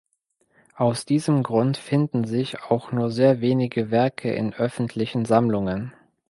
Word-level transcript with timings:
Aus 0.77 1.05
diesem 1.05 1.43
Grund 1.43 1.77
finden 1.77 2.23
sich 2.23 2.63
auch 2.63 2.91
nur 2.91 3.11
sehr 3.11 3.39
wenige 3.39 3.91
Werke 3.91 4.33
in 4.33 4.51
öffentlichen 4.51 5.25
Sammlungen. 5.25 5.93